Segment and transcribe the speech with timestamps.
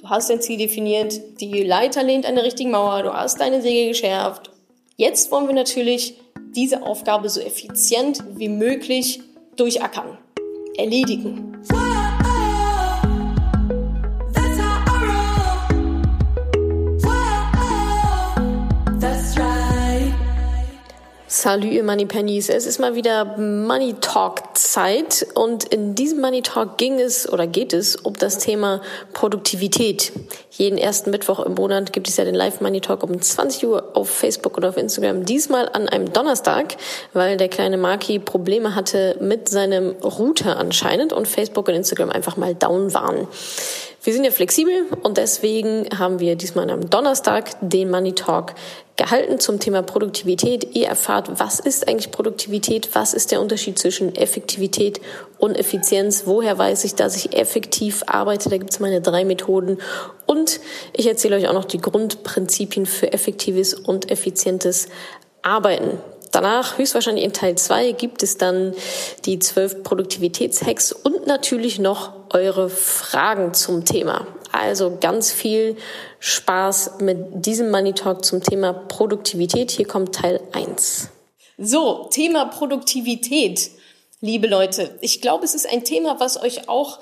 [0.00, 3.60] du hast dein Ziel definiert, die Leiter lehnt an der richtigen Mauer, du hast deine
[3.62, 4.50] Säge geschärft.
[4.96, 6.14] Jetzt wollen wir natürlich
[6.54, 9.20] diese Aufgabe so effizient wie möglich
[9.56, 10.18] durchackern,
[10.76, 11.47] erledigen.
[21.40, 22.48] Salut, ihr Money Pennies.
[22.48, 27.46] Es ist mal wieder Money Talk Zeit und in diesem Money Talk ging es oder
[27.46, 28.82] geht es um das Thema
[29.12, 30.10] Produktivität.
[30.50, 33.96] Jeden ersten Mittwoch im Monat gibt es ja den Live Money Talk um 20 Uhr
[33.96, 35.26] auf Facebook oder auf Instagram.
[35.26, 36.76] Diesmal an einem Donnerstag,
[37.12, 42.36] weil der kleine Marki Probleme hatte mit seinem Router anscheinend und Facebook und Instagram einfach
[42.36, 43.28] mal down waren.
[44.02, 48.54] Wir sind ja flexibel und deswegen haben wir diesmal am Donnerstag den Money Talk
[48.98, 50.76] gehalten zum Thema Produktivität.
[50.76, 52.90] Ihr erfahrt, was ist eigentlich Produktivität?
[52.94, 55.00] Was ist der Unterschied zwischen Effektivität
[55.38, 56.24] und Effizienz?
[56.26, 58.50] Woher weiß ich, dass ich effektiv arbeite?
[58.50, 59.78] Da gibt es meine drei Methoden.
[60.26, 60.60] Und
[60.92, 64.88] ich erzähle euch auch noch die Grundprinzipien für effektives und effizientes
[65.42, 65.98] Arbeiten.
[66.32, 68.74] Danach, höchstwahrscheinlich in Teil 2, gibt es dann
[69.24, 74.26] die zwölf Produktivitätshacks und natürlich noch eure Fragen zum Thema.
[74.52, 75.76] Also ganz viel
[76.20, 79.70] Spaß mit diesem Money Talk zum Thema Produktivität.
[79.70, 81.08] Hier kommt Teil 1.
[81.58, 83.70] So, Thema Produktivität.
[84.20, 86.98] Liebe Leute, ich glaube, es ist ein Thema, was euch auch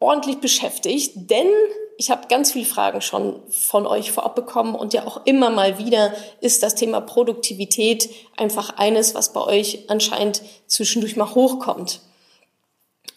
[0.00, 1.48] ordentlich beschäftigt, denn
[1.96, 5.78] ich habe ganz viele Fragen schon von euch vorab bekommen und ja auch immer mal
[5.78, 12.00] wieder ist das Thema Produktivität einfach eines, was bei euch anscheinend zwischendurch mal hochkommt.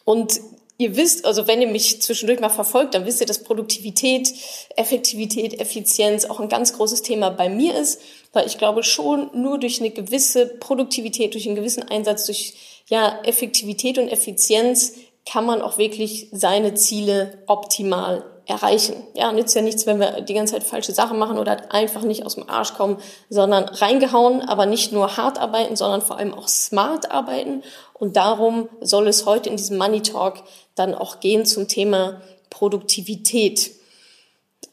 [0.05, 0.39] Und
[0.77, 4.31] ihr wisst, also wenn ihr mich zwischendurch mal verfolgt, dann wisst ihr, dass Produktivität,
[4.75, 8.01] Effektivität, Effizienz auch ein ganz großes Thema bei mir ist,
[8.33, 12.53] weil ich glaube schon nur durch eine gewisse Produktivität, durch einen gewissen Einsatz, durch
[12.89, 14.93] ja Effektivität und Effizienz
[15.25, 18.95] kann man auch wirklich seine Ziele optimal erreichen.
[19.13, 22.25] Ja, nützt ja nichts, wenn wir die ganze Zeit falsche Sachen machen oder einfach nicht
[22.25, 22.97] aus dem Arsch kommen,
[23.29, 27.63] sondern reingehauen, aber nicht nur hart arbeiten, sondern vor allem auch smart arbeiten.
[27.93, 30.43] Und darum soll es heute in diesem Money Talk
[30.75, 33.71] dann auch gehen zum Thema Produktivität.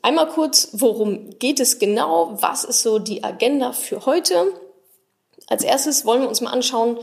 [0.02, 2.36] Einmal kurz, worum geht es genau?
[2.40, 4.52] Was ist so die Agenda für heute?
[5.48, 6.98] Als erstes wollen wir uns mal anschauen,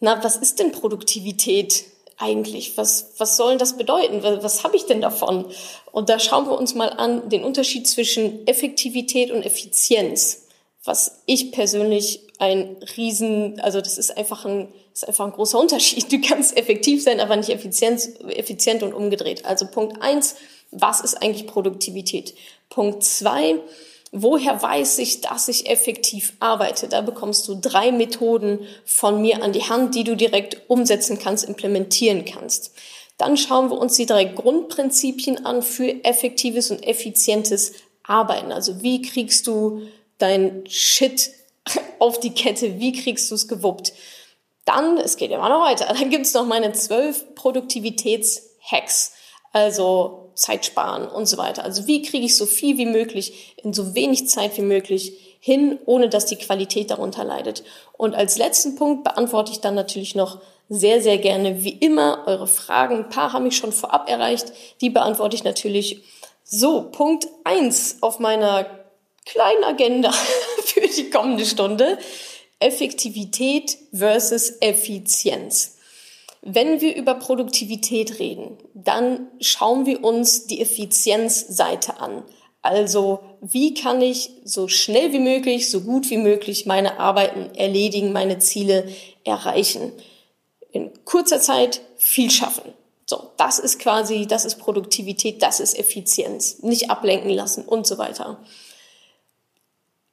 [0.00, 1.84] na, was ist denn Produktivität?
[2.18, 2.76] Eigentlich?
[2.76, 4.22] Was, was soll das bedeuten?
[4.22, 5.46] Was, was habe ich denn davon?
[5.90, 10.46] Und da schauen wir uns mal an den Unterschied zwischen Effektivität und Effizienz.
[10.84, 16.10] Was ich persönlich ein Riesen, also das ist einfach ein, ist einfach ein großer Unterschied.
[16.10, 19.44] Du kannst effektiv sein, aber nicht effizient, effizient und umgedreht.
[19.44, 20.34] Also Punkt eins,
[20.72, 22.34] was ist eigentlich Produktivität?
[22.68, 23.56] Punkt zwei,
[24.14, 26.86] Woher weiß ich, dass ich effektiv arbeite?
[26.86, 31.44] Da bekommst du drei Methoden von mir an die Hand, die du direkt umsetzen kannst,
[31.44, 32.72] implementieren kannst.
[33.16, 38.52] Dann schauen wir uns die drei Grundprinzipien an für effektives und effizientes Arbeiten.
[38.52, 39.80] Also wie kriegst du
[40.18, 41.30] dein Shit
[41.98, 42.80] auf die Kette?
[42.80, 43.94] Wie kriegst du es gewuppt?
[44.66, 49.12] Dann, es geht immer noch weiter, dann gibt's noch meine zwölf Produktivitätshacks.
[49.52, 51.64] Also Zeit sparen und so weiter.
[51.64, 55.78] Also wie kriege ich so viel wie möglich in so wenig Zeit wie möglich hin,
[55.86, 57.64] ohne dass die Qualität darunter leidet.
[57.94, 62.46] Und als letzten Punkt beantworte ich dann natürlich noch sehr, sehr gerne, wie immer, eure
[62.46, 62.96] Fragen.
[62.96, 64.52] Ein paar haben mich schon vorab erreicht.
[64.80, 66.02] Die beantworte ich natürlich.
[66.44, 68.66] So, Punkt eins auf meiner
[69.26, 70.12] kleinen Agenda
[70.64, 71.98] für die kommende Stunde.
[72.60, 75.76] Effektivität versus Effizienz.
[76.42, 82.24] Wenn wir über Produktivität reden, dann schauen wir uns die Effizienzseite an.
[82.62, 88.12] Also wie kann ich so schnell wie möglich, so gut wie möglich meine Arbeiten erledigen,
[88.12, 88.88] meine Ziele
[89.24, 89.92] erreichen.
[90.72, 92.72] In kurzer Zeit viel schaffen.
[93.06, 96.60] So, das ist quasi, das ist Produktivität, das ist Effizienz.
[96.62, 98.38] Nicht ablenken lassen und so weiter.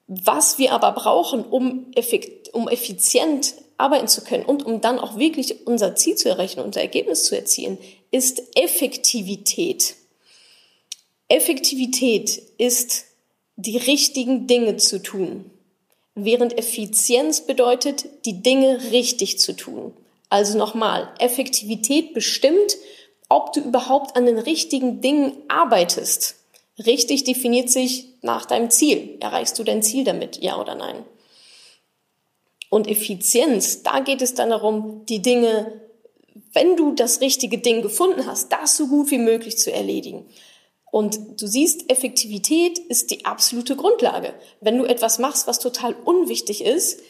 [0.07, 5.17] Was wir aber brauchen, um, effekt, um effizient arbeiten zu können und um dann auch
[5.17, 7.78] wirklich unser Ziel zu erreichen, unser Ergebnis zu erzielen,
[8.12, 9.95] ist Effektivität.
[11.28, 13.05] Effektivität ist
[13.55, 15.49] die richtigen Dinge zu tun,
[16.16, 19.93] während Effizienz bedeutet, die Dinge richtig zu tun.
[20.29, 22.78] Also nochmal, Effektivität bestimmt,
[23.29, 26.35] ob du überhaupt an den richtigen Dingen arbeitest.
[26.85, 29.17] Richtig definiert sich nach deinem Ziel.
[29.20, 31.03] Erreichst du dein Ziel damit, ja oder nein?
[32.69, 35.81] Und Effizienz, da geht es dann darum, die Dinge,
[36.53, 40.29] wenn du das richtige Ding gefunden hast, das so gut wie möglich zu erledigen.
[40.91, 44.33] Und du siehst, Effektivität ist die absolute Grundlage.
[44.59, 47.01] Wenn du etwas machst, was total unwichtig ist,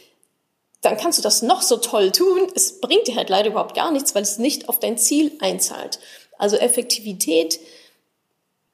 [0.82, 2.48] dann kannst du das noch so toll tun.
[2.56, 6.00] Es bringt dir halt leider überhaupt gar nichts, weil es nicht auf dein Ziel einzahlt.
[6.38, 7.60] Also Effektivität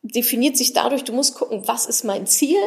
[0.02, 2.60] definiert sich dadurch, du musst gucken, was ist mein Ziel,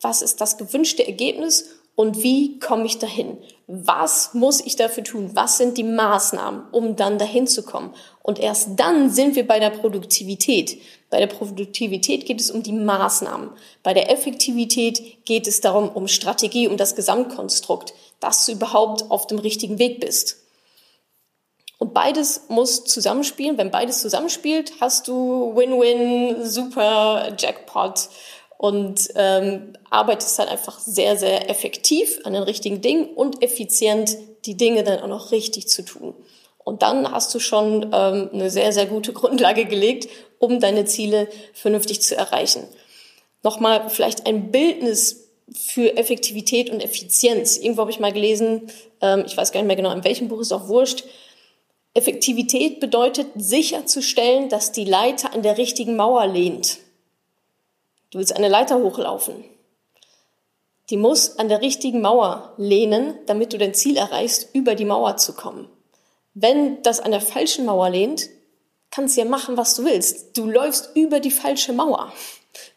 [0.00, 3.38] was ist das gewünschte Ergebnis und wie komme ich dahin?
[3.74, 5.30] Was muss ich dafür tun?
[5.32, 7.94] Was sind die Maßnahmen, um dann dahin zu kommen?
[8.22, 10.78] Und erst dann sind wir bei der Produktivität.
[11.08, 13.48] Bei der Produktivität geht es um die Maßnahmen.
[13.82, 19.26] Bei der Effektivität geht es darum, um Strategie, um das Gesamtkonstrukt, dass du überhaupt auf
[19.26, 20.36] dem richtigen Weg bist.
[21.78, 23.56] Und beides muss zusammenspielen.
[23.56, 28.10] Wenn beides zusammenspielt, hast du Win-Win, super Jackpot
[28.62, 34.56] und ähm, arbeitest dann einfach sehr, sehr effektiv an den richtigen Dingen und effizient die
[34.56, 36.14] Dinge dann auch noch richtig zu tun.
[36.62, 41.26] Und dann hast du schon ähm, eine sehr, sehr gute Grundlage gelegt, um deine Ziele
[41.52, 42.62] vernünftig zu erreichen.
[43.42, 47.56] Nochmal vielleicht ein Bildnis für Effektivität und Effizienz.
[47.56, 48.70] Irgendwo habe ich mal gelesen,
[49.00, 51.02] ähm, ich weiß gar nicht mehr genau, in welchem Buch ist auch wurscht.
[51.94, 56.78] Effektivität bedeutet sicherzustellen, dass die Leiter an der richtigen Mauer lehnt.
[58.12, 59.42] Du willst eine Leiter hochlaufen.
[60.90, 65.16] Die muss an der richtigen Mauer lehnen, damit du dein Ziel erreichst, über die Mauer
[65.16, 65.68] zu kommen.
[66.34, 68.28] Wenn das an der falschen Mauer lehnt,
[68.90, 70.36] kannst du ja machen, was du willst.
[70.36, 72.12] Du läufst über die falsche Mauer.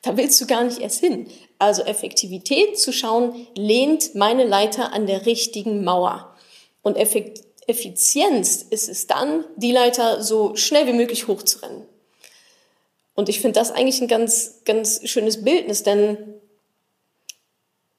[0.03, 1.27] Da willst du gar nicht erst hin.
[1.59, 6.33] Also Effektivität zu schauen, lehnt meine Leiter an der richtigen Mauer.
[6.81, 11.85] Und Effizienz ist es dann, die Leiter so schnell wie möglich hochzurennen.
[13.15, 16.35] Und ich finde das eigentlich ein ganz, ganz schönes Bildnis, denn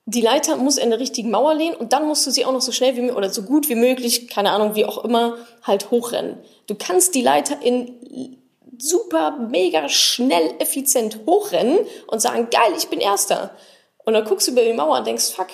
[0.04, 2.60] die Leiter muss in der richtigen Mauer lehnen und dann musst du sie auch noch
[2.60, 6.38] so schnell wie oder so gut wie möglich, keine Ahnung, wie auch immer, halt hochrennen.
[6.68, 8.38] Du kannst die Leiter in
[8.78, 13.56] super, mega schnell, effizient hochrennen und sagen, geil, ich bin Erster.
[14.04, 15.48] Und dann guckst du über die Mauer und denkst, fuck,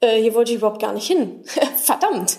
[0.00, 1.42] äh, hier wollte ich überhaupt gar nicht hin.
[1.76, 2.38] Verdammt.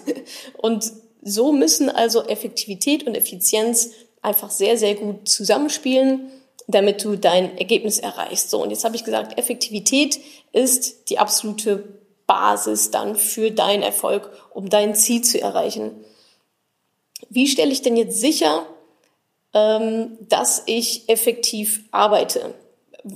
[0.57, 6.31] Und so müssen also Effektivität und Effizienz einfach sehr, sehr gut zusammenspielen
[6.69, 8.51] damit du dein Ergebnis erreichst.
[8.51, 10.19] So, und jetzt habe ich gesagt, Effektivität
[10.51, 11.83] ist die absolute
[12.27, 15.91] Basis dann für deinen Erfolg, um dein Ziel zu erreichen.
[17.29, 18.67] Wie stelle ich denn jetzt sicher,
[19.53, 22.53] ähm, dass ich effektiv arbeite?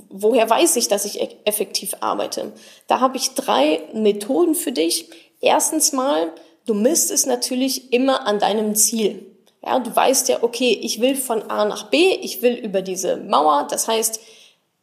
[0.08, 2.52] Woher weiß ich, dass ich e-, effektiv arbeite?
[2.88, 5.10] Da habe ich drei Methoden für dich.
[5.40, 6.32] Erstens mal,
[6.66, 9.33] du misst es natürlich immer an deinem Ziel.
[9.64, 13.16] Ja, du weißt ja, okay, ich will von A nach B, ich will über diese
[13.16, 13.66] Mauer.
[13.70, 14.20] Das heißt,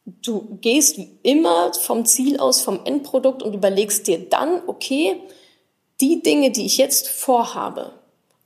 [0.06, 5.22] du gehst immer vom Ziel aus, vom Endprodukt und überlegst dir dann, okay,
[6.00, 7.94] die Dinge, die ich jetzt vorhabe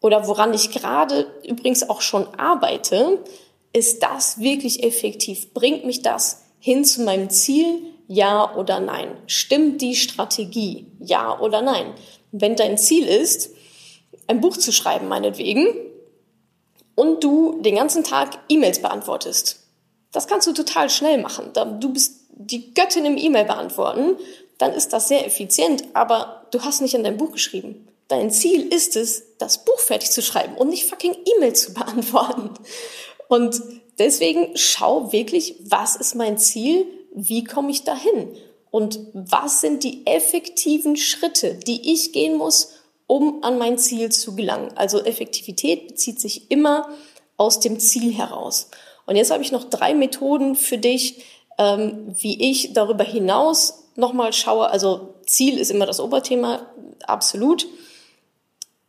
[0.01, 3.23] oder woran ich gerade übrigens auch schon arbeite,
[3.71, 5.53] ist das wirklich effektiv?
[5.53, 7.81] Bringt mich das hin zu meinem Ziel?
[8.07, 9.17] Ja oder nein?
[9.25, 10.85] Stimmt die Strategie?
[10.99, 11.93] Ja oder nein?
[12.31, 13.51] Wenn dein Ziel ist,
[14.27, 15.67] ein Buch zu schreiben, meinetwegen,
[16.95, 19.59] und du den ganzen Tag E-Mails beantwortest.
[20.11, 21.51] Das kannst du total schnell machen.
[21.79, 24.17] Du bist die Göttin im E-Mail beantworten,
[24.57, 27.87] dann ist das sehr effizient, aber du hast nicht an dein Buch geschrieben.
[28.07, 32.51] Dein Ziel ist es, das Buch fertig zu schreiben und nicht fucking E-Mails zu beantworten.
[33.27, 33.61] Und
[33.97, 36.85] deswegen schau wirklich, was ist mein Ziel?
[37.13, 38.37] Wie komme ich dahin?
[38.69, 42.73] Und was sind die effektiven Schritte, die ich gehen muss,
[43.07, 44.71] um an mein Ziel zu gelangen.
[44.75, 46.89] Also Effektivität bezieht sich immer
[47.37, 48.69] aus dem Ziel heraus.
[49.05, 51.23] Und jetzt habe ich noch drei Methoden für dich,
[51.57, 54.69] ähm, wie ich darüber hinaus nochmal schaue.
[54.69, 56.65] Also Ziel ist immer das Oberthema,
[57.05, 57.67] absolut.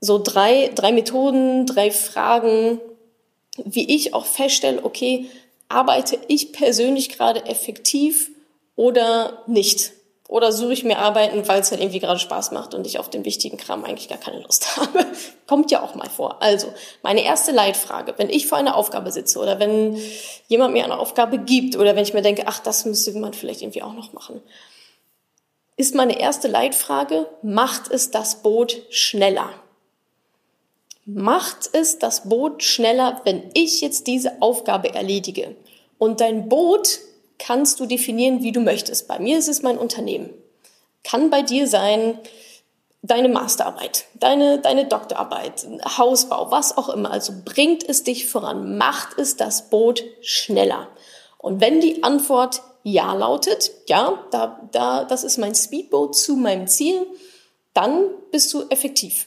[0.00, 2.80] So drei, drei Methoden, drei Fragen,
[3.64, 5.26] wie ich auch feststelle, okay,
[5.68, 8.30] arbeite ich persönlich gerade effektiv
[8.76, 9.92] oder nicht?
[10.28, 13.08] Oder suche ich mir Arbeiten, weil es halt irgendwie gerade Spaß macht und ich auf
[13.08, 15.06] den wichtigen Kram eigentlich gar keine Lust habe.
[15.46, 16.42] Kommt ja auch mal vor.
[16.42, 20.00] Also, meine erste Leitfrage, wenn ich vor einer Aufgabe sitze oder wenn
[20.48, 23.62] jemand mir eine Aufgabe gibt oder wenn ich mir denke, ach, das müsste man vielleicht
[23.62, 24.42] irgendwie auch noch machen,
[25.76, 29.50] ist meine erste Leitfrage, macht es das Boot schneller?
[31.04, 35.54] Macht es das Boot schneller, wenn ich jetzt diese Aufgabe erledige?
[35.98, 36.98] Und dein Boot
[37.38, 39.08] kannst du definieren, wie du möchtest.
[39.08, 40.30] Bei mir ist es mein Unternehmen.
[41.04, 42.18] Kann bei dir sein
[43.02, 45.66] deine Masterarbeit, deine, deine Doktorarbeit,
[45.96, 47.10] Hausbau, was auch immer.
[47.10, 50.88] Also bringt es dich voran, macht es das Boot schneller.
[51.38, 56.66] Und wenn die Antwort ja lautet, ja, da, da, das ist mein Speedboat zu meinem
[56.66, 57.06] Ziel,
[57.74, 59.26] dann bist du effektiv.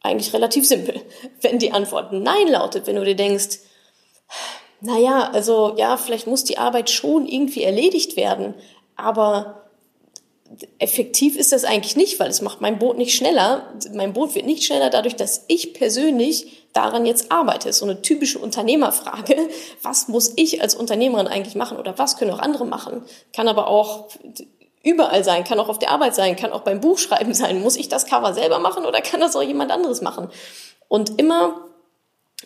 [0.00, 1.02] Eigentlich relativ simpel.
[1.40, 3.58] Wenn die Antwort nein lautet, wenn du dir denkst,
[4.80, 8.54] naja, also ja, vielleicht muss die Arbeit schon irgendwie erledigt werden,
[8.96, 9.68] aber
[10.78, 13.74] effektiv ist das eigentlich nicht, weil es macht mein Boot nicht schneller.
[13.92, 17.72] Mein Boot wird nicht schneller dadurch, dass ich persönlich daran jetzt arbeite.
[17.72, 19.36] So eine typische Unternehmerfrage.
[19.82, 23.02] Was muss ich als Unternehmerin eigentlich machen oder was können auch andere machen?
[23.32, 24.08] Kann aber auch
[24.82, 27.60] überall sein, kann auch auf der Arbeit sein, kann auch beim Buchschreiben sein.
[27.60, 30.30] Muss ich das Cover selber machen oder kann das auch jemand anderes machen?
[30.88, 31.60] Und immer,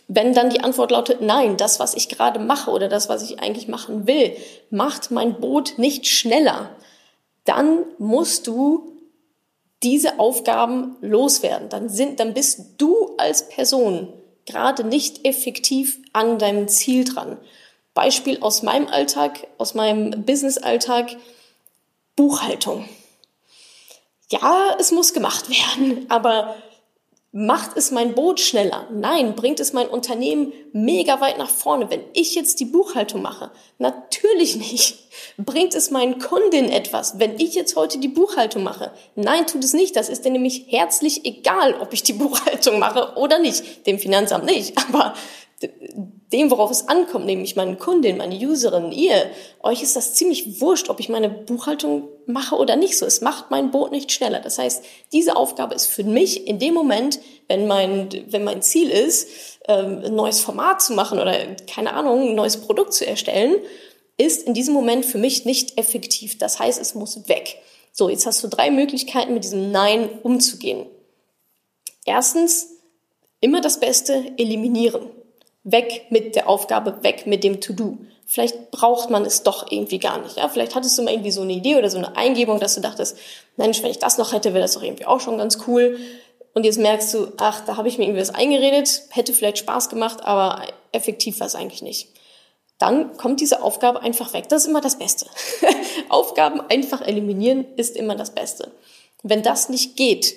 [0.08, 3.40] wenn dann die Antwort lautet, nein, das, was ich gerade mache oder das, was ich
[3.40, 4.36] eigentlich machen will,
[4.70, 6.70] macht mein Boot nicht schneller,
[7.44, 8.92] dann musst du
[9.82, 11.68] diese Aufgaben loswerden.
[11.68, 14.12] Dann sind, dann bist du als Person
[14.46, 17.38] gerade nicht effektiv an deinem Ziel dran.
[17.94, 21.16] Beispiel aus meinem Alltag, aus meinem Business-Alltag,
[22.16, 22.88] Buchhaltung.
[24.30, 26.54] Ja, es muss gemacht werden, aber
[27.34, 28.86] Macht es mein Boot schneller?
[28.92, 29.34] Nein.
[29.34, 33.50] Bringt es mein Unternehmen mega weit nach vorne, wenn ich jetzt die Buchhaltung mache?
[33.78, 34.98] Natürlich nicht.
[35.38, 38.92] Bringt es meinen Kunden etwas, wenn ich jetzt heute die Buchhaltung mache?
[39.14, 39.96] Nein, tut es nicht.
[39.96, 43.86] Das ist denn nämlich herzlich egal, ob ich die Buchhaltung mache oder nicht.
[43.86, 44.76] Dem Finanzamt nicht.
[44.76, 45.14] Aber
[46.32, 49.30] dem, worauf es ankommt, nämlich meinen Kunden, meine Userin, ihr,
[49.62, 53.06] euch ist das ziemlich wurscht, ob ich meine Buchhaltung mache oder nicht so.
[53.06, 54.40] Es macht mein Boot nicht schneller.
[54.40, 58.90] Das heißt, diese Aufgabe ist für mich in dem Moment, wenn mein, wenn mein Ziel
[58.90, 59.28] ist,
[59.68, 61.36] ähm, ein neues Format zu machen oder
[61.66, 63.56] keine Ahnung, ein neues Produkt zu erstellen,
[64.16, 66.38] ist in diesem Moment für mich nicht effektiv.
[66.38, 67.58] Das heißt, es muss weg.
[67.92, 70.86] So, jetzt hast du drei Möglichkeiten, mit diesem Nein umzugehen.
[72.04, 72.68] Erstens,
[73.40, 75.10] immer das Beste eliminieren.
[75.64, 77.98] Weg mit der Aufgabe, weg mit dem To-Do.
[78.26, 80.36] Vielleicht braucht man es doch irgendwie gar nicht.
[80.36, 80.48] Ja?
[80.48, 83.16] Vielleicht hattest du mal irgendwie so eine Idee oder so eine Eingebung, dass du dachtest,
[83.56, 85.98] Mensch, wenn ich das noch hätte, wäre das doch irgendwie auch schon ganz cool.
[86.54, 89.88] Und jetzt merkst du, ach, da habe ich mir irgendwie was eingeredet, hätte vielleicht Spaß
[89.88, 92.08] gemacht, aber effektiv war es eigentlich nicht.
[92.78, 94.48] Dann kommt diese Aufgabe einfach weg.
[94.48, 95.26] Das ist immer das Beste.
[96.08, 98.72] Aufgaben einfach eliminieren ist immer das Beste.
[99.22, 100.34] Wenn das nicht geht,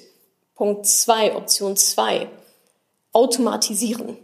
[0.53, 2.29] Punkt zwei, Option zwei,
[3.13, 4.17] automatisieren.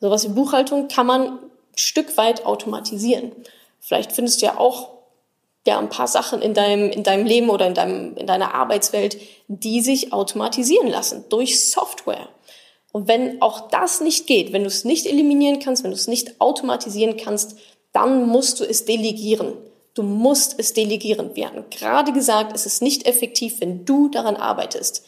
[0.00, 1.38] Sowas wie Buchhaltung kann man ein
[1.76, 3.32] Stück weit automatisieren.
[3.80, 4.98] Vielleicht findest du ja auch
[5.66, 9.18] ja, ein paar Sachen in deinem, in deinem Leben oder in, deinem, in deiner Arbeitswelt,
[9.48, 12.28] die sich automatisieren lassen durch Software.
[12.92, 16.08] Und wenn auch das nicht geht, wenn du es nicht eliminieren kannst, wenn du es
[16.08, 17.58] nicht automatisieren kannst,
[17.92, 19.52] dann musst du es delegieren.
[19.94, 21.34] Du musst es delegieren.
[21.34, 25.04] Wir hatten gerade gesagt, es ist nicht effektiv, wenn du daran arbeitest.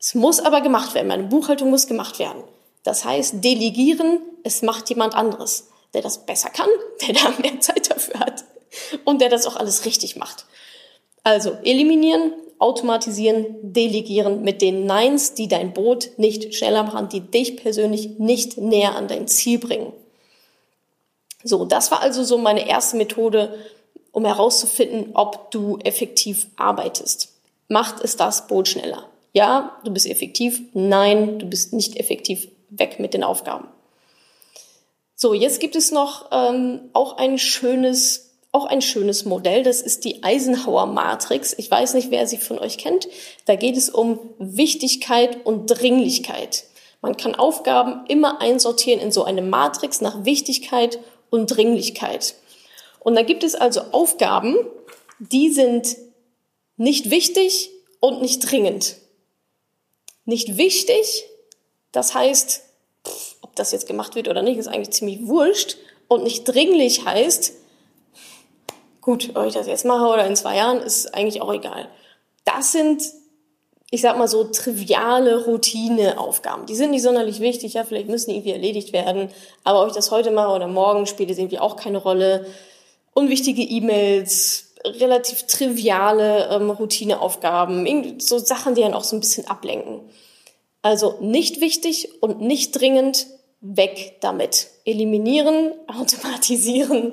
[0.00, 1.08] Es muss aber gemacht werden.
[1.08, 2.42] Meine Buchhaltung muss gemacht werden.
[2.86, 6.68] Das heißt, delegieren, es macht jemand anderes, der das besser kann,
[7.06, 8.44] der da mehr Zeit dafür hat
[9.04, 10.46] und der das auch alles richtig macht.
[11.24, 17.56] Also eliminieren, automatisieren, delegieren mit den Neins, die dein Boot nicht schneller machen, die dich
[17.56, 19.92] persönlich nicht näher an dein Ziel bringen.
[21.42, 23.58] So, das war also so meine erste Methode,
[24.12, 27.32] um herauszufinden, ob du effektiv arbeitest.
[27.66, 29.08] Macht es das Boot schneller?
[29.32, 30.62] Ja, du bist effektiv.
[30.72, 33.68] Nein, du bist nicht effektiv weg mit den Aufgaben.
[35.14, 39.62] So, jetzt gibt es noch ähm, auch ein schönes, auch ein schönes Modell.
[39.62, 41.54] Das ist die Eisenhower Matrix.
[41.56, 43.08] Ich weiß nicht, wer sie von euch kennt.
[43.46, 46.64] Da geht es um Wichtigkeit und Dringlichkeit.
[47.00, 50.98] Man kann Aufgaben immer einsortieren in so eine Matrix nach Wichtigkeit
[51.30, 52.34] und Dringlichkeit.
[53.00, 54.56] Und da gibt es also Aufgaben,
[55.18, 55.96] die sind
[56.76, 57.70] nicht wichtig
[58.00, 58.96] und nicht dringend.
[60.24, 61.24] Nicht wichtig
[61.96, 62.62] das heißt,
[63.06, 65.78] pff, ob das jetzt gemacht wird oder nicht, ist eigentlich ziemlich wurscht.
[66.08, 67.54] Und nicht dringlich heißt,
[69.00, 71.88] gut, ob ich das jetzt mache oder in zwei Jahren, ist eigentlich auch egal.
[72.44, 73.02] Das sind,
[73.90, 76.66] ich sag mal so, triviale Routineaufgaben.
[76.66, 79.30] Die sind nicht sonderlich wichtig, ja, vielleicht müssen die irgendwie erledigt werden.
[79.64, 82.46] Aber ob ich das heute mache oder morgen, spielt es irgendwie auch keine Rolle.
[83.14, 90.02] Unwichtige E-Mails, relativ triviale ähm, Routineaufgaben, so Sachen, die dann auch so ein bisschen ablenken.
[90.86, 93.26] Also nicht wichtig und nicht dringend,
[93.60, 94.68] weg damit.
[94.84, 97.12] Eliminieren, automatisieren.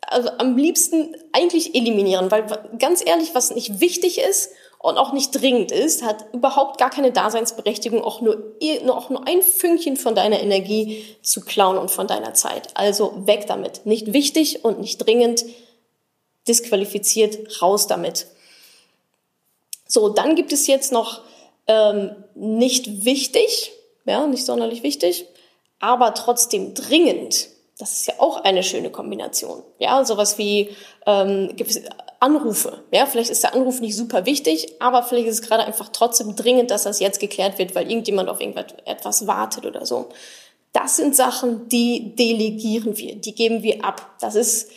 [0.00, 2.46] Also am liebsten eigentlich eliminieren, weil
[2.78, 7.12] ganz ehrlich, was nicht wichtig ist und auch nicht dringend ist, hat überhaupt gar keine
[7.12, 8.56] Daseinsberechtigung, auch nur,
[8.88, 12.70] auch nur ein Fünkchen von deiner Energie zu klauen und von deiner Zeit.
[12.72, 13.84] Also weg damit.
[13.84, 15.44] Nicht wichtig und nicht dringend,
[16.48, 18.26] disqualifiziert, raus damit.
[19.86, 21.20] So, dann gibt es jetzt noch
[21.70, 23.70] ähm, nicht wichtig,
[24.04, 25.26] ja, nicht sonderlich wichtig,
[25.78, 27.46] aber trotzdem dringend.
[27.78, 29.62] Das ist ja auch eine schöne Kombination.
[29.78, 30.70] Ja, sowas wie
[31.06, 31.54] ähm,
[32.18, 32.82] Anrufe.
[32.92, 36.34] Ja, vielleicht ist der Anruf nicht super wichtig, aber vielleicht ist es gerade einfach trotzdem
[36.34, 40.08] dringend, dass das jetzt geklärt wird, weil irgendjemand auf irgendetwas wartet oder so.
[40.72, 44.16] Das sind Sachen, die delegieren wir, die geben wir ab.
[44.20, 44.70] Das ist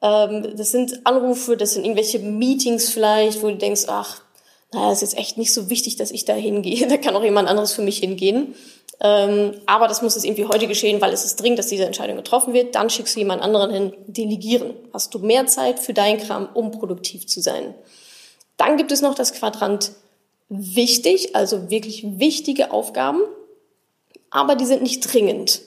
[0.00, 4.22] Ähm, das sind Anrufe, das sind irgendwelche Meetings vielleicht, wo du denkst, ach,
[4.72, 6.86] naja, ist jetzt echt nicht so wichtig, dass ich da hingehe.
[6.88, 8.54] Da kann auch jemand anderes für mich hingehen.
[9.00, 12.16] Ähm, aber das muss jetzt irgendwie heute geschehen, weil es ist dringend, dass diese Entscheidung
[12.16, 12.74] getroffen wird.
[12.74, 13.92] Dann schickst du jemand anderen hin.
[14.06, 14.74] Delegieren.
[14.92, 17.74] Hast du mehr Zeit für deinen Kram, um produktiv zu sein.
[18.56, 19.92] Dann gibt es noch das Quadrant
[20.48, 23.20] wichtig, also wirklich wichtige Aufgaben,
[24.30, 25.62] aber die sind nicht dringend.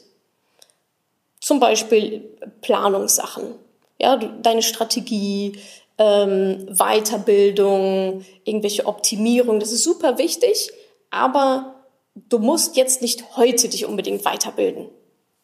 [1.40, 2.30] Zum Beispiel
[2.62, 3.56] Planungssachen,
[4.00, 5.58] ja, deine Strategie,
[6.02, 10.72] ähm, Weiterbildung, irgendwelche Optimierung, das ist super wichtig,
[11.12, 11.76] aber
[12.16, 14.90] du musst jetzt nicht heute dich unbedingt weiterbilden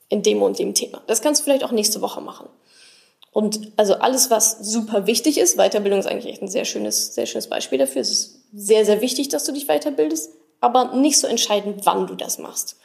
[0.10, 1.04] in dem und dem Thema.
[1.06, 2.50] Das kannst du vielleicht auch nächste Woche machen.
[3.32, 7.28] Und also alles, was super wichtig ist, Weiterbildung ist eigentlich echt ein sehr schönes, sehr
[7.28, 8.02] schönes Beispiel dafür.
[8.02, 12.16] Es ist sehr, sehr wichtig, dass du dich weiterbildest, aber nicht so entscheidend, wann du
[12.16, 12.78] das machst.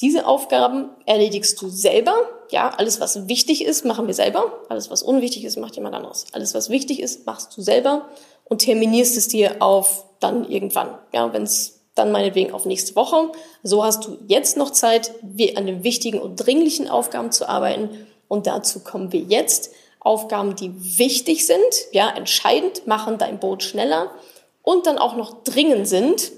[0.00, 2.14] Diese Aufgaben erledigst du selber.
[2.50, 4.52] Ja, alles, was wichtig ist, machen wir selber.
[4.68, 6.26] Alles, was unwichtig ist, macht jemand anderes.
[6.32, 8.08] Alles, was wichtig ist, machst du selber
[8.44, 10.98] und terminierst es dir auf dann irgendwann.
[11.12, 13.30] Ja, wenn es dann meinetwegen auf nächste Woche.
[13.62, 18.06] So hast du jetzt noch Zeit, an den wichtigen und dringlichen Aufgaben zu arbeiten.
[18.26, 19.70] Und dazu kommen wir jetzt.
[20.00, 24.10] Aufgaben, die wichtig sind, ja, entscheidend, machen dein Boot schneller
[24.62, 26.32] und dann auch noch dringend sind,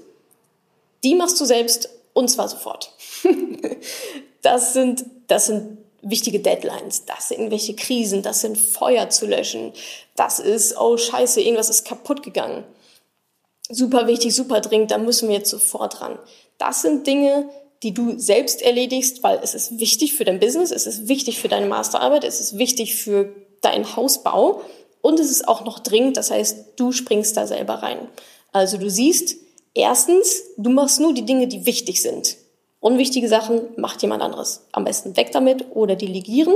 [1.03, 2.93] die machst du selbst und zwar sofort.
[4.41, 9.73] das sind, das sind wichtige Deadlines, das sind irgendwelche Krisen, das sind Feuer zu löschen,
[10.15, 12.63] das ist, oh scheiße, irgendwas ist kaputt gegangen.
[13.69, 16.17] Super wichtig, super dringend, da müssen wir jetzt sofort dran.
[16.57, 17.49] Das sind Dinge,
[17.83, 21.49] die du selbst erledigst, weil es ist wichtig für dein Business, es ist wichtig für
[21.49, 24.61] deine Masterarbeit, es ist wichtig für deinen Hausbau
[25.01, 28.07] und es ist auch noch dringend, das heißt, du springst da selber rein.
[28.51, 29.35] Also du siehst,
[29.73, 32.37] erstens, du machst nur die Dinge, die wichtig sind.
[32.79, 34.65] Unwichtige Sachen macht jemand anderes.
[34.71, 36.55] Am besten weg damit oder delegieren.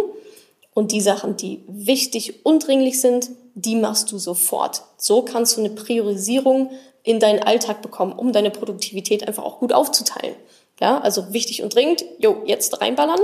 [0.74, 4.84] Und die Sachen, die wichtig und dringlich sind, die machst du sofort.
[4.98, 6.72] So kannst du eine Priorisierung
[7.04, 10.36] in deinen Alltag bekommen, um deine Produktivität einfach auch gut aufzuteilen.
[10.80, 13.20] Ja, also wichtig und dringend, jo, jetzt reinballern.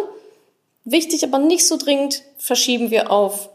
[0.83, 3.49] Wichtig, aber nicht so dringend, verschieben wir auf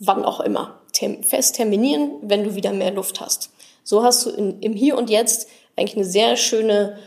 [0.00, 0.80] wann auch immer.
[1.22, 3.50] Fest terminieren, wenn du wieder mehr Luft hast.
[3.84, 6.98] So hast du in, im Hier und Jetzt eigentlich eine sehr schöne,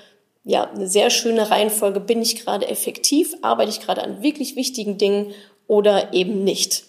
[0.43, 1.99] ja, eine sehr schöne Reihenfolge.
[1.99, 3.35] Bin ich gerade effektiv?
[3.41, 5.33] Arbeite ich gerade an wirklich wichtigen Dingen
[5.67, 6.83] oder eben nicht?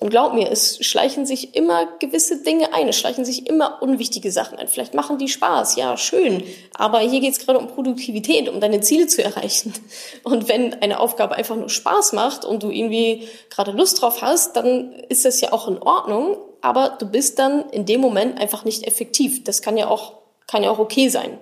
[0.00, 4.30] Und glaub mir, es schleichen sich immer gewisse Dinge ein, es schleichen sich immer unwichtige
[4.30, 4.68] Sachen ein.
[4.68, 6.44] Vielleicht machen die Spaß, ja, schön.
[6.74, 9.74] Aber hier geht es gerade um Produktivität, um deine Ziele zu erreichen.
[10.22, 14.54] Und wenn eine Aufgabe einfach nur Spaß macht und du irgendwie gerade Lust drauf hast,
[14.54, 16.36] dann ist das ja auch in Ordnung.
[16.60, 19.42] Aber du bist dann in dem Moment einfach nicht effektiv.
[19.42, 20.12] Das kann ja auch,
[20.46, 21.38] kann ja auch okay sein.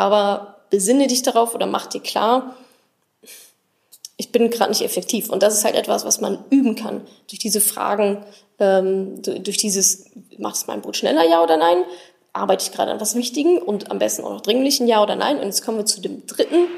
[0.00, 2.56] Aber besinne dich darauf oder mach dir klar,
[4.16, 5.28] ich bin gerade nicht effektiv.
[5.28, 7.02] Und das ist halt etwas, was man üben kann.
[7.28, 8.24] Durch diese Fragen,
[8.58, 10.06] ähm, durch dieses,
[10.38, 11.84] macht es mein Boot schneller, ja oder nein?
[12.32, 15.36] Arbeite ich gerade an was Wichtigen und am besten auch noch Dringlichen, ja oder nein?
[15.36, 16.68] Und jetzt kommen wir zu dem dritten,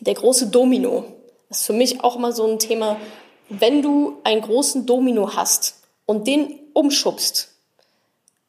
[0.00, 1.04] der große Domino.
[1.50, 2.96] Das ist für mich auch immer so ein Thema.
[3.50, 5.74] Wenn du einen großen Domino hast
[6.06, 7.50] und den umschubst,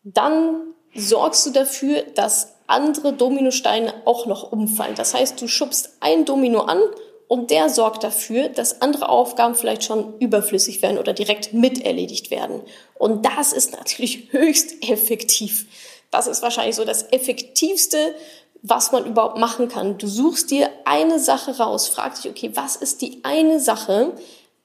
[0.03, 0.61] dann
[0.95, 4.95] sorgst du dafür, dass andere Dominosteine auch noch umfallen.
[4.95, 6.80] Das heißt, du schubst ein Domino an
[7.28, 12.62] und der sorgt dafür, dass andere Aufgaben vielleicht schon überflüssig werden oder direkt miterledigt werden.
[12.95, 15.65] Und das ist natürlich höchst effektiv.
[16.12, 18.15] Das ist wahrscheinlich so das Effektivste,
[18.62, 19.97] was man überhaupt machen kann.
[19.97, 24.13] Du suchst dir eine Sache raus, frag dich, okay, was ist die eine Sache,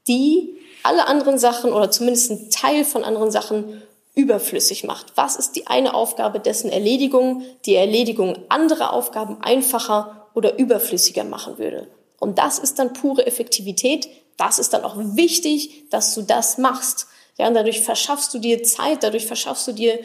[0.09, 3.83] die alle anderen Sachen oder zumindest einen Teil von anderen Sachen
[4.15, 5.13] überflüssig macht?
[5.17, 11.59] Was ist die eine Aufgabe, dessen Erledigung die Erledigung anderer Aufgaben einfacher oder überflüssiger machen
[11.59, 11.89] würde?
[12.19, 14.09] Und das ist dann pure Effektivität.
[14.37, 17.07] Das ist dann auch wichtig, dass du das machst.
[17.39, 19.99] Ja, und dadurch verschaffst du dir Zeit, dadurch verschaffst du dir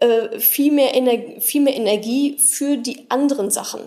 [0.00, 3.80] äh, viel, mehr Energie, viel mehr Energie für die anderen Sachen,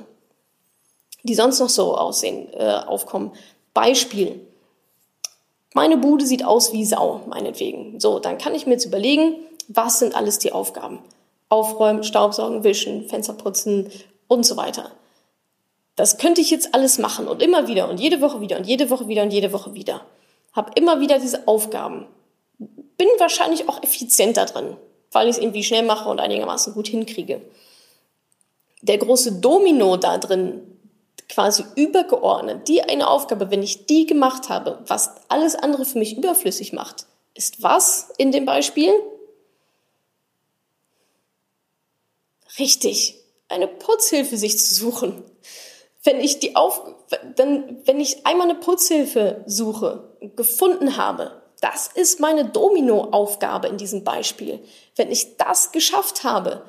[1.23, 3.31] die sonst noch so aussehen, äh, aufkommen.
[3.73, 4.39] Beispiel.
[5.73, 7.99] Meine Bude sieht aus wie Sau, meinetwegen.
[7.99, 9.35] So, dann kann ich mir jetzt überlegen,
[9.67, 10.99] was sind alles die Aufgaben?
[11.47, 13.89] Aufräumen, Staubsaugen, wischen, Fenster putzen
[14.27, 14.91] und so weiter.
[15.95, 18.89] Das könnte ich jetzt alles machen und immer wieder und jede Woche wieder und jede
[18.89, 20.01] Woche wieder und jede Woche wieder.
[20.53, 22.07] Hab immer wieder diese Aufgaben.
[22.57, 24.77] Bin wahrscheinlich auch effizienter drin,
[25.11, 27.41] weil ich es irgendwie schnell mache und einigermaßen gut hinkriege.
[28.81, 30.78] Der große Domino da drin,
[31.29, 36.17] quasi übergeordnet, die eine Aufgabe, wenn ich die gemacht habe, was alles andere für mich
[36.17, 38.91] überflüssig macht, ist was in dem Beispiel?
[42.57, 43.15] Richtig,
[43.47, 45.23] eine Putzhilfe sich zu suchen
[46.03, 46.81] wenn ich die auf,
[47.35, 54.05] dann, wenn ich einmal eine Putzhilfe suche, gefunden habe, das ist meine Dominoaufgabe in diesem
[54.05, 54.59] Beispiel.
[54.95, 56.63] Wenn ich das geschafft habe,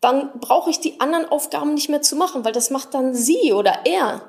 [0.00, 3.52] dann brauche ich die anderen Aufgaben nicht mehr zu machen, weil das macht dann sie
[3.52, 4.22] oder er.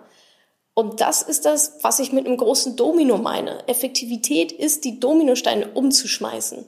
[0.73, 3.67] Und das ist das, was ich mit einem großen Domino meine.
[3.67, 6.65] Effektivität ist, die Dominosteine umzuschmeißen.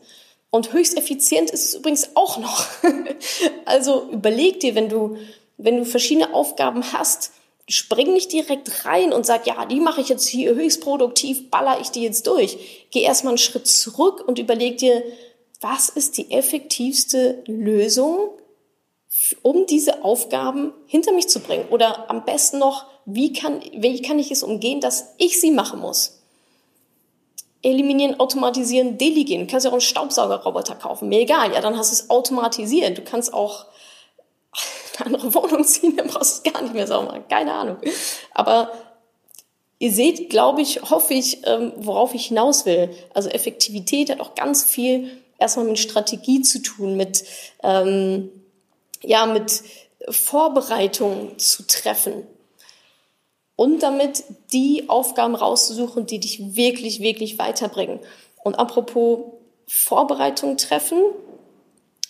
[0.49, 2.65] Und höchst effizient ist es übrigens auch noch.
[3.65, 5.17] also überleg dir, wenn du,
[5.57, 7.31] wenn du verschiedene Aufgaben hast,
[7.69, 11.79] spring nicht direkt rein und sag, ja, die mache ich jetzt hier höchst produktiv, baller
[11.79, 12.87] ich die jetzt durch.
[12.91, 15.03] Geh erstmal einen Schritt zurück und überleg dir,
[15.61, 18.31] was ist die effektivste Lösung,
[19.41, 21.65] um diese Aufgaben hinter mich zu bringen?
[21.69, 25.80] Oder am besten noch, wie kann, wie kann ich es umgehen, dass ich sie machen
[25.80, 26.19] muss?
[27.63, 29.45] Eliminieren, automatisieren, delegieren.
[29.45, 31.10] Du kannst ja auch einen Staubsaugerroboter kaufen.
[31.10, 32.97] Mir egal, ja, dann hast du es automatisiert.
[32.97, 33.65] Du kannst auch
[34.97, 37.19] eine andere Wohnung ziehen, dann brauchst du es gar nicht mehr sauber.
[37.30, 37.78] Keine Ahnung.
[38.34, 38.71] Aber
[39.78, 42.89] ihr seht, glaube ich, hoffe ich, ähm, worauf ich hinaus will.
[43.13, 47.24] Also Effektivität hat auch ganz viel erstmal mit Strategie zu tun, mit,
[47.63, 48.30] ähm,
[49.03, 49.63] ja, mit
[50.09, 52.27] Vorbereitung zu treffen
[53.55, 57.99] und damit die Aufgaben rauszusuchen, die dich wirklich, wirklich weiterbringen.
[58.43, 59.19] Und apropos
[59.67, 60.97] Vorbereitung treffen,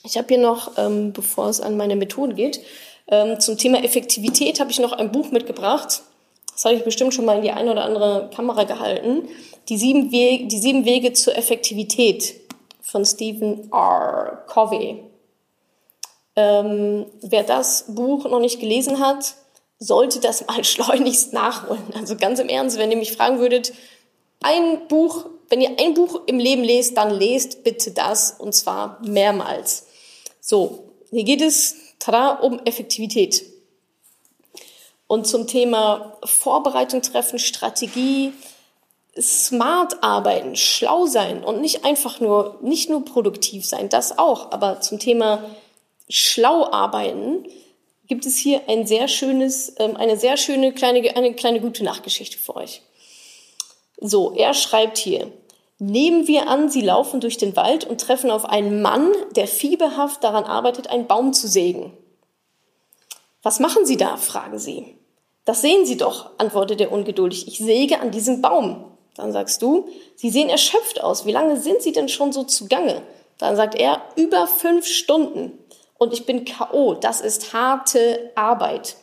[0.03, 2.61] ich habe hier noch, ähm, bevor es an meine Methoden geht,
[3.07, 6.01] ähm, zum Thema Effektivität habe ich noch ein Buch mitgebracht.
[6.53, 9.27] Das habe ich bestimmt schon mal in die eine oder andere Kamera gehalten.
[9.69, 12.33] Die sieben, Wege, die sieben Wege zur Effektivität
[12.81, 14.43] von Stephen R.
[14.47, 15.03] Covey.
[16.35, 19.35] Ähm, wer das Buch noch nicht gelesen hat,
[19.79, 21.83] sollte das mal schleunigst nachholen.
[21.93, 23.73] Also ganz im Ernst, wenn ihr mich fragen würdet,
[24.41, 28.99] ein Buch, wenn ihr ein Buch im Leben lest, dann lest bitte das und zwar
[29.05, 29.87] mehrmals.
[30.39, 33.43] So, hier geht es tada, um Effektivität.
[35.07, 38.33] Und zum Thema Vorbereitung treffen, Strategie,
[39.19, 44.79] smart arbeiten, schlau sein und nicht einfach nur, nicht nur produktiv sein, das auch, aber
[44.79, 45.43] zum Thema
[46.11, 47.45] schlau arbeiten
[48.07, 52.37] gibt es hier ein sehr schönes, ähm, eine sehr schöne kleine, eine kleine gute Nachtgeschichte
[52.37, 52.81] für euch.
[53.99, 55.31] So, er schreibt hier,
[55.83, 60.23] Nehmen wir an, Sie laufen durch den Wald und treffen auf einen Mann, der fieberhaft
[60.23, 61.91] daran arbeitet, einen Baum zu sägen.
[63.41, 64.17] Was machen Sie da?
[64.17, 64.95] fragen Sie.
[65.43, 67.47] Das sehen Sie doch, antwortet er ungeduldig.
[67.47, 68.91] Ich säge an diesem Baum.
[69.15, 71.25] Dann sagst du, Sie sehen erschöpft aus.
[71.25, 73.01] Wie lange sind Sie denn schon so zugange?
[73.39, 75.57] Dann sagt er, über fünf Stunden.
[76.01, 76.95] Und ich bin K.O.
[76.95, 78.95] Das ist harte Arbeit.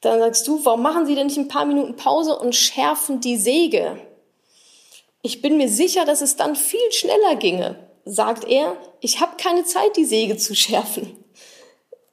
[0.00, 3.36] Dann sagst du, warum machen Sie denn nicht ein paar Minuten Pause und schärfen die
[3.36, 4.00] Säge?
[5.22, 8.76] Ich bin mir sicher, dass es dann viel schneller ginge, sagt er.
[8.98, 11.16] Ich habe keine Zeit, die Säge zu schärfen.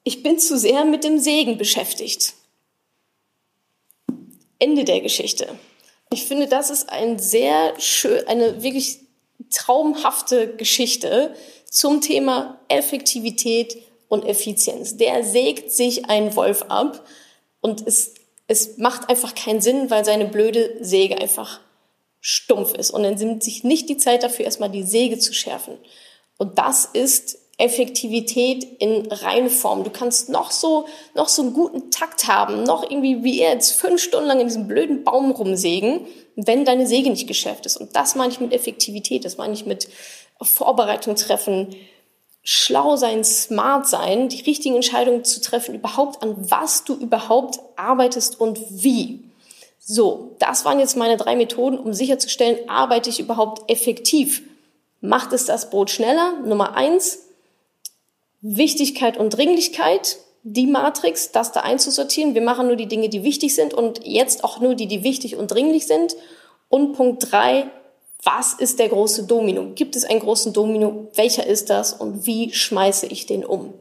[0.03, 2.35] Ich bin zu sehr mit dem Sägen beschäftigt.
[4.59, 5.57] Ende der Geschichte.
[6.11, 8.99] Ich finde, das ist ein sehr schön, eine wirklich
[9.49, 11.35] traumhafte Geschichte
[11.71, 13.77] zum Thema Effektivität
[14.09, 14.97] und Effizienz.
[14.97, 17.03] Der sägt sich einen Wolf ab
[17.61, 18.13] und es,
[18.47, 21.61] es macht einfach keinen Sinn, weil seine blöde Säge einfach
[22.19, 22.91] stumpf ist.
[22.91, 25.77] Und dann nimmt sich nicht die Zeit dafür, erstmal die Säge zu schärfen.
[26.37, 29.83] Und das ist Effektivität in reine Form.
[29.83, 33.79] Du kannst noch so, noch so einen guten Takt haben, noch irgendwie wie er jetzt
[33.79, 37.77] fünf Stunden lang in diesem blöden Baum rumsägen, wenn deine Säge nicht geschärft ist.
[37.77, 39.87] Und das meine ich mit Effektivität, das meine ich mit
[40.41, 41.75] Vorbereitung treffen,
[42.43, 48.39] schlau sein, smart sein, die richtigen Entscheidungen zu treffen, überhaupt an was du überhaupt arbeitest
[48.39, 49.19] und wie.
[49.77, 54.41] So, das waren jetzt meine drei Methoden, um sicherzustellen, arbeite ich überhaupt effektiv?
[54.99, 56.33] Macht es das Brot schneller?
[56.43, 57.19] Nummer eins,
[58.41, 62.33] Wichtigkeit und Dringlichkeit, die Matrix, das da einzusortieren.
[62.33, 65.35] Wir machen nur die Dinge, die wichtig sind und jetzt auch nur die, die wichtig
[65.35, 66.15] und dringlich sind.
[66.67, 67.69] Und Punkt drei,
[68.23, 69.71] was ist der große Domino?
[69.75, 71.09] Gibt es einen großen Domino?
[71.15, 73.73] Welcher ist das und wie schmeiße ich den um?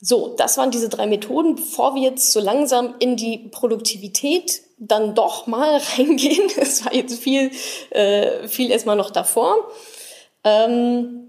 [0.00, 1.56] So, das waren diese drei Methoden.
[1.56, 7.18] Bevor wir jetzt so langsam in die Produktivität dann doch mal reingehen, es war jetzt
[7.18, 7.50] viel,
[7.90, 9.70] äh, viel erstmal noch davor,
[10.44, 11.28] ähm,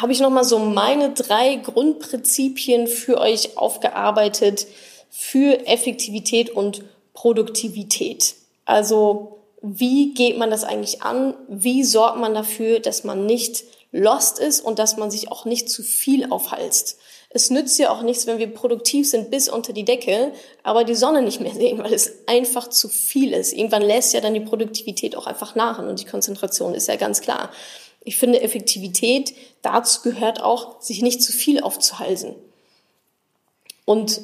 [0.00, 4.66] habe ich nochmal so meine drei Grundprinzipien für euch aufgearbeitet
[5.10, 6.84] für Effektivität und
[7.14, 8.34] Produktivität.
[8.64, 11.34] Also wie geht man das eigentlich an?
[11.48, 15.68] Wie sorgt man dafür, dass man nicht lost ist und dass man sich auch nicht
[15.68, 16.98] zu viel aufhalst?
[17.30, 20.32] Es nützt ja auch nichts, wenn wir produktiv sind bis unter die Decke,
[20.62, 23.52] aber die Sonne nicht mehr sehen, weil es einfach zu viel ist.
[23.52, 27.20] Irgendwann lässt ja dann die Produktivität auch einfach nach und die Konzentration ist ja ganz
[27.20, 27.50] klar.
[28.04, 32.34] Ich finde, Effektivität, dazu gehört auch, sich nicht zu viel aufzuhalsen.
[33.84, 34.20] Und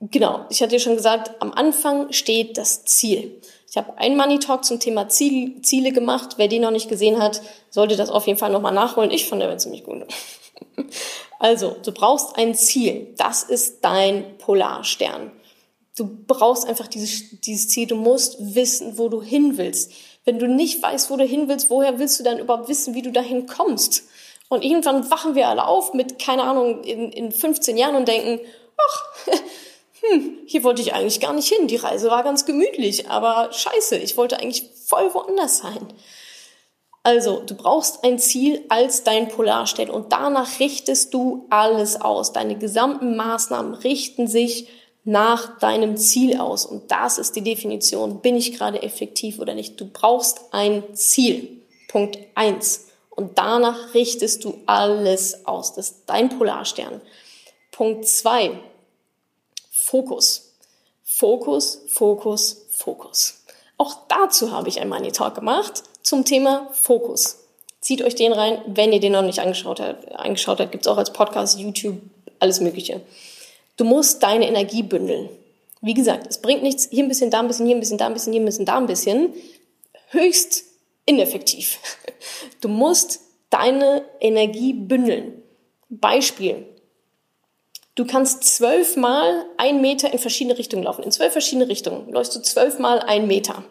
[0.00, 3.40] genau, ich hatte ja schon gesagt, am Anfang steht das Ziel.
[3.70, 6.34] Ich habe einen Money Talk zum Thema Ziel, Ziele gemacht.
[6.36, 9.10] Wer den noch nicht gesehen hat, sollte das auf jeden Fall nochmal nachholen.
[9.10, 10.06] Ich fand war ziemlich gut.
[11.40, 13.14] Also, du brauchst ein Ziel.
[13.16, 15.30] Das ist dein Polarstern.
[15.96, 17.86] Du brauchst einfach dieses, dieses Ziel.
[17.86, 19.92] Du musst wissen, wo du hin willst.
[20.28, 23.00] Wenn du nicht weißt, wo du hin willst, woher willst du dann überhaupt wissen, wie
[23.00, 24.02] du dahin kommst?
[24.50, 28.38] Und irgendwann wachen wir alle auf mit, keine Ahnung, in, in 15 Jahren und denken,
[28.76, 29.04] ach,
[30.02, 31.66] hm, hier wollte ich eigentlich gar nicht hin.
[31.66, 35.88] Die Reise war ganz gemütlich, aber scheiße, ich wollte eigentlich voll woanders sein.
[37.04, 42.34] Also, du brauchst ein Ziel als dein Polarstern und danach richtest du alles aus.
[42.34, 44.68] Deine gesamten Maßnahmen richten sich
[45.04, 46.66] nach deinem Ziel aus.
[46.66, 48.20] Und das ist die Definition.
[48.20, 49.80] Bin ich gerade effektiv oder nicht?
[49.80, 51.62] Du brauchst ein Ziel.
[51.88, 52.86] Punkt eins.
[53.10, 55.74] Und danach richtest du alles aus.
[55.74, 57.00] Das ist dein Polarstern.
[57.70, 58.60] Punkt zwei.
[59.70, 60.52] Fokus.
[61.04, 63.42] Fokus, Fokus, Fokus.
[63.78, 67.38] Auch dazu habe ich ein Money Talk gemacht zum Thema Fokus.
[67.80, 70.12] Zieht euch den rein, wenn ihr den noch nicht angeschaut habt.
[70.12, 71.98] Angeschaut habt, gibt's auch als Podcast, YouTube,
[72.38, 73.00] alles Mögliche.
[73.78, 75.30] Du musst deine Energie bündeln.
[75.80, 78.06] Wie gesagt, es bringt nichts, hier ein bisschen, da ein bisschen, hier ein bisschen, da
[78.06, 79.32] ein bisschen, hier ein bisschen, da ein bisschen.
[80.10, 80.64] Höchst
[81.06, 81.78] ineffektiv.
[82.60, 85.42] Du musst deine Energie bündeln.
[85.88, 86.66] Beispiel.
[87.94, 91.04] Du kannst zwölfmal ein Meter in verschiedene Richtungen laufen.
[91.04, 93.62] In zwölf verschiedene Richtungen läufst du zwölfmal ein Meter.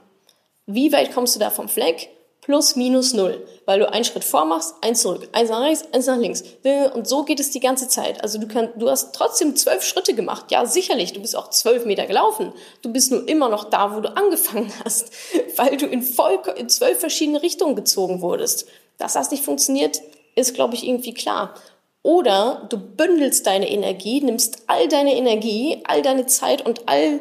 [0.66, 2.10] Wie weit kommst du da vom Fleck?
[2.48, 3.46] Plus, minus, null.
[3.66, 6.46] Weil du einen Schritt vormachst, eins zurück, eins nach rechts, eins nach links.
[6.94, 8.24] Und so geht es die ganze Zeit.
[8.24, 10.50] Also du, kannst, du hast trotzdem zwölf Schritte gemacht.
[10.50, 11.12] Ja, sicherlich.
[11.12, 12.54] Du bist auch zwölf Meter gelaufen.
[12.82, 15.12] Du bist nur immer noch da, wo du angefangen hast.
[15.58, 18.66] Weil du in, voll, in zwölf verschiedene Richtungen gezogen wurdest.
[18.98, 20.00] Dass das nicht funktioniert,
[20.38, 21.54] ist, glaube ich, irgendwie klar.
[22.02, 27.20] Oder du bündelst deine Energie, nimmst all deine Energie, all deine Zeit und all,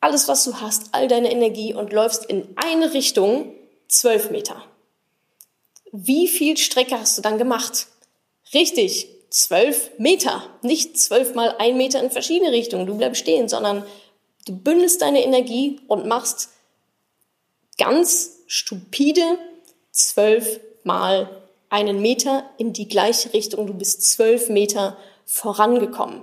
[0.00, 3.52] alles, was du hast, all deine Energie und läufst in eine Richtung
[3.90, 4.64] zwölf Meter.
[5.92, 7.88] Wie viel Strecke hast du dann gemacht?
[8.54, 10.42] Richtig, zwölf Meter.
[10.62, 12.86] Nicht zwölf mal ein Meter in verschiedene Richtungen.
[12.86, 13.84] Du bleibst stehen, sondern
[14.46, 16.50] du bündelst deine Energie und machst
[17.78, 19.38] ganz stupide
[19.90, 23.66] zwölf mal einen Meter in die gleiche Richtung.
[23.66, 26.22] Du bist zwölf Meter vorangekommen.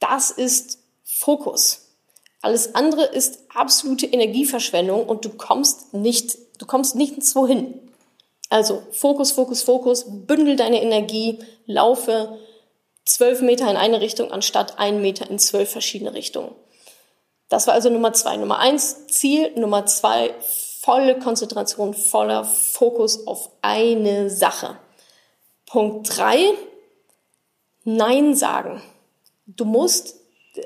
[0.00, 1.88] Das ist Fokus.
[2.40, 7.80] Alles andere ist absolute Energieverschwendung und du kommst nicht, du kommst nirgendwo hin.
[8.50, 12.38] Also Fokus, Fokus, Fokus, bündel deine Energie, laufe
[13.04, 16.54] zwölf Meter in eine Richtung anstatt einen Meter in zwölf verschiedene Richtungen.
[17.48, 18.36] Das war also Nummer zwei.
[18.36, 19.52] Nummer eins, Ziel.
[19.56, 20.34] Nummer zwei,
[20.80, 24.78] volle Konzentration, voller Fokus auf eine Sache.
[25.66, 26.54] Punkt drei,
[27.84, 28.82] Nein sagen.
[29.46, 30.16] Du musst,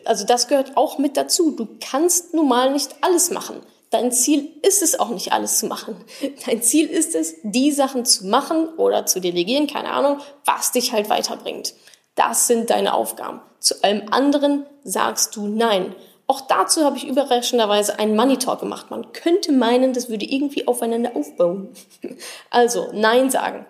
[0.05, 1.53] also das gehört auch mit dazu.
[1.53, 3.61] Du kannst nun mal nicht alles machen.
[3.93, 6.03] Dein Ziel ist es auch nicht alles zu machen.
[6.47, 10.95] Dein Ziel ist es, die Sachen zu machen oder zu delegieren, keine Ahnung, was dich
[10.95, 11.75] halt weiterbringt.
[12.15, 13.43] Das sind deine Aufgaben.
[13.61, 15.95] Zu allem anderen sagst du Nein.
[16.27, 18.91] Auch dazu habe ich überraschenderweise einen Money Talk gemacht.
[18.91, 21.69] Man könnte meinen, das würde irgendwie aufeinander aufbauen.
[22.49, 23.67] Also, Nein sagen.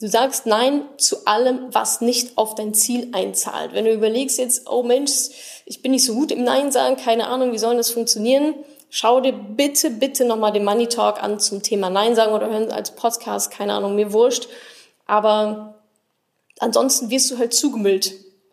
[0.00, 3.72] Du sagst Nein zu allem, was nicht auf dein Ziel einzahlt.
[3.72, 5.12] Wenn du überlegst jetzt, oh Mensch,
[5.64, 8.54] ich bin nicht so gut im Nein sagen, keine Ahnung, wie soll das funktionieren?
[8.96, 12.70] Schau dir bitte, bitte nochmal den Money Talk an zum Thema Nein sagen oder hören
[12.70, 14.46] als Podcast, keine Ahnung, mir wurscht.
[15.04, 15.82] Aber
[16.60, 18.12] ansonsten wirst du halt zugemüllt.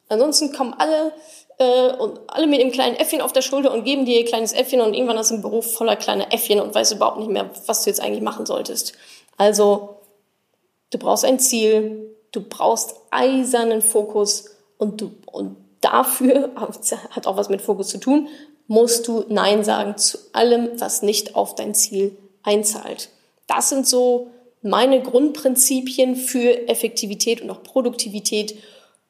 [0.10, 1.14] Ansonsten kommen alle
[1.60, 4.52] äh, und alle mit dem kleinen Äffchen auf der Schulter und geben dir ihr kleines
[4.52, 7.52] Äffchen und irgendwann hast du einen Beruf voller kleiner Äffchen und weißt überhaupt nicht mehr,
[7.68, 8.94] was du jetzt eigentlich machen solltest.
[9.38, 9.98] Also,
[10.90, 14.46] du brauchst ein Ziel, du brauchst eisernen Fokus
[14.80, 16.50] und du, und dafür,
[17.12, 18.28] hat auch was mit Fokus zu tun,
[18.72, 23.10] musst du Nein sagen zu allem, was nicht auf dein Ziel einzahlt.
[23.46, 24.32] Das sind so
[24.62, 28.56] meine Grundprinzipien für Effektivität und auch Produktivität,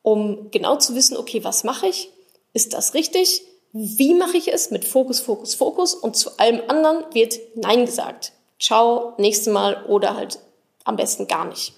[0.02, 2.10] um genau zu wissen, okay, was mache ich?
[2.54, 3.44] Ist das richtig?
[3.72, 4.72] Wie mache ich es?
[4.72, 5.94] Mit Fokus, Fokus, Fokus.
[5.94, 8.32] Und zu allem anderen wird Nein gesagt.
[8.60, 10.40] Ciao, nächstes Mal oder halt
[10.86, 11.74] am besten gar nicht.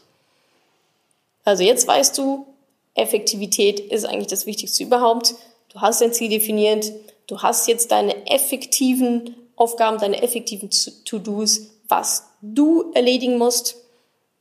[1.43, 2.45] Also jetzt weißt du,
[2.93, 5.35] Effektivität ist eigentlich das Wichtigste überhaupt.
[5.67, 6.89] Du hast dein Ziel definiert.
[7.27, 10.69] Du hast jetzt deine effektiven Aufgaben, deine effektiven
[11.05, 13.77] To-Dos, was du erledigen musst.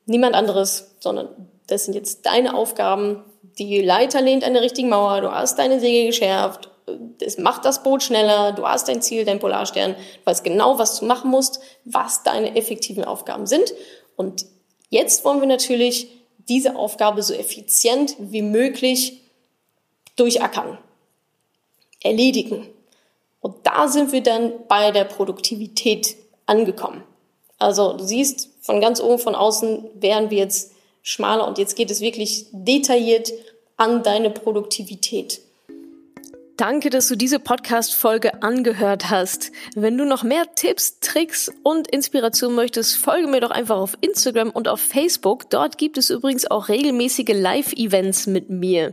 [0.07, 1.29] Niemand anderes, sondern
[1.67, 3.25] das sind jetzt deine Aufgaben,
[3.59, 6.71] die Leiter lehnt an der richtigen Mauer, du hast deine Säge geschärft,
[7.21, 10.99] es macht das Boot schneller, du hast dein Ziel, dein Polarstern, du weißt genau, was
[10.99, 13.73] du machen musst, was deine effektiven Aufgaben sind.
[14.17, 14.47] Und
[14.89, 16.09] jetzt wollen wir natürlich
[16.49, 19.21] diese Aufgabe so effizient wie möglich
[20.17, 20.79] durchackern,
[22.03, 22.67] erledigen.
[23.41, 27.03] Und da sind wir dann bei der Produktivität angekommen.
[27.59, 31.91] Also du siehst, von ganz oben, von außen wären wir jetzt schmaler und jetzt geht
[31.91, 33.33] es wirklich detailliert
[33.77, 35.41] an deine Produktivität.
[36.57, 39.51] Danke, dass du diese Podcast-Folge angehört hast.
[39.75, 44.51] Wenn du noch mehr Tipps, Tricks und Inspiration möchtest, folge mir doch einfach auf Instagram
[44.51, 45.51] und auf Facebook.
[45.51, 48.93] Dort gibt es übrigens auch regelmäßige Live-Events mit mir.